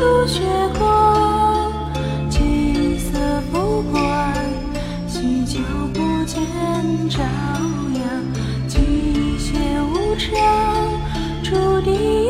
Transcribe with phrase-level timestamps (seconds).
[0.00, 0.40] 初雪
[0.78, 1.70] 光，
[2.30, 3.18] 金色
[3.52, 4.34] 不管，
[5.06, 5.60] 许久
[5.92, 6.40] 不见
[7.10, 8.02] 朝阳，
[8.66, 10.32] 积雪无常，
[11.42, 12.29] 注定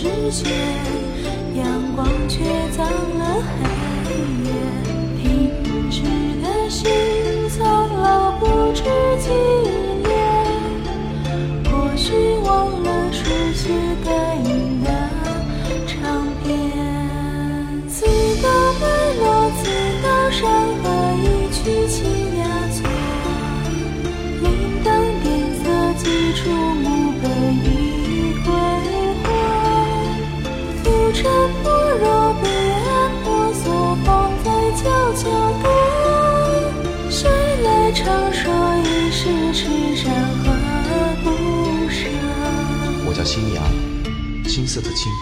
[0.00, 0.50] 之间，
[1.54, 2.42] 阳光却
[2.74, 2.86] 脏
[3.18, 3.79] 了黑
[43.20, 43.60] 叫新芽，
[44.48, 45.12] 青色的青，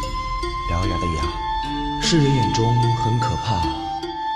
[0.71, 3.61] 獠牙的牙，世人眼中很可怕，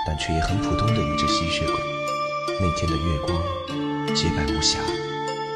[0.05, 1.75] 但却也很普通的一只吸血鬼。
[2.59, 3.41] 那天的月光
[4.13, 4.79] 洁白无瑕，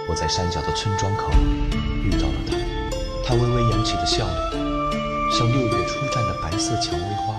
[0.08, 1.34] 我在山脚的村庄口
[2.02, 2.56] 遇到了他，
[3.26, 4.38] 他微微扬起的笑脸，
[5.38, 7.36] 像六月初绽的白色蔷薇花，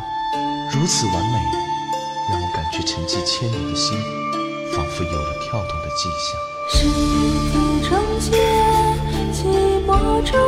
[0.70, 1.38] 如此完美，
[2.30, 3.98] 让我感觉沉寂千年的心，
[4.74, 6.38] 仿佛有了跳动的迹象。
[6.70, 8.38] 十字中间，
[9.32, 9.46] 寂
[9.86, 10.38] 寞中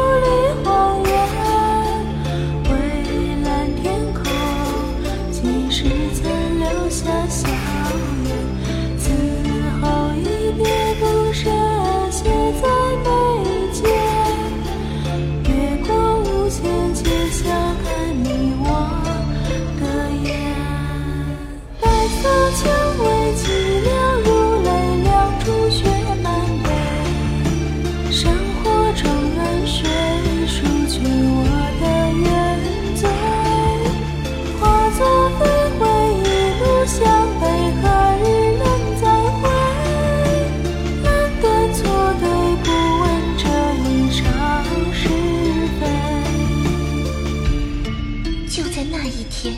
[48.92, 49.54] 那一天，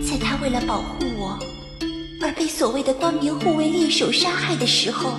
[0.00, 1.36] 在他为了保护我
[2.22, 5.18] 而被所谓的光明护卫猎手杀害的时候，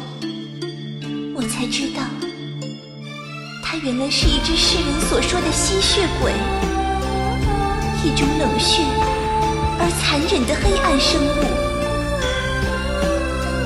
[1.35, 2.01] 我才知道，
[3.61, 6.31] 他原来是一只世人所说的吸血鬼，
[8.05, 8.81] 一种冷血
[9.79, 11.43] 而残忍的黑暗生物。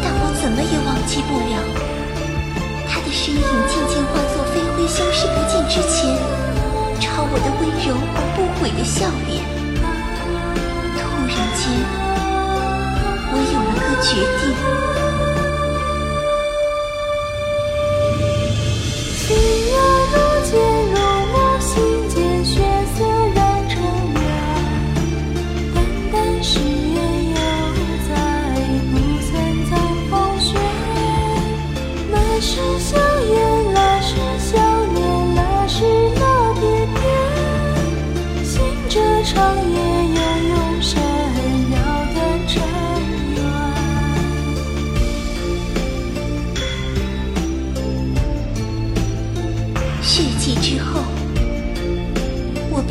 [0.02, 1.62] 但我怎么也忘记不了，
[2.90, 5.91] 他的身影渐渐化作飞灰，消失不见之前，
[8.82, 9.46] 的笑脸。
[10.98, 11.70] 突然间，
[13.32, 14.10] 我有了个决
[14.42, 15.01] 定。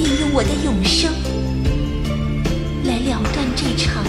[0.01, 1.13] 我便用我的永生
[2.85, 4.03] 来了断这场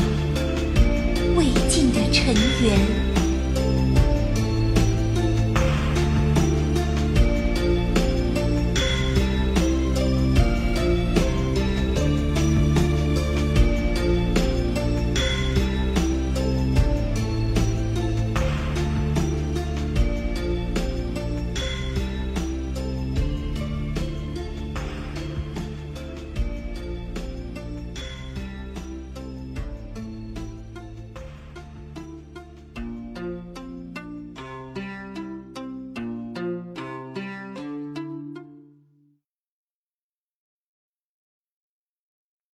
[1.36, 2.34] 未尽的尘
[2.64, 3.11] 缘。